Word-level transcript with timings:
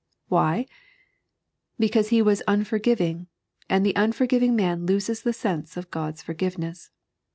Why? 0.29 0.65
Because 1.77 2.09
he 2.09 2.23
wan 2.23 2.37
unforgiving, 2.47 3.27
and 3.69 3.85
the 3.85 3.93
unforgiving 3.95 4.55
man 4.55 4.87
loses 4.87 5.21
the 5.21 5.31
sense 5.31 5.77
of 5.77 5.91
God's 5.91 6.23
forgiveness. 6.23 6.89